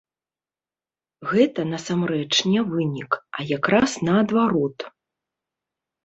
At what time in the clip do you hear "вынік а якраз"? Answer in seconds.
2.71-3.91